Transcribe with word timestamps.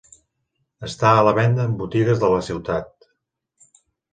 Està 0.87 1.11
a 1.17 1.27
la 1.27 1.35
venda 1.39 1.67
en 1.71 1.77
botigues 1.83 2.25
de 2.25 2.33
la 2.35 2.41
ciutat. 2.51 3.07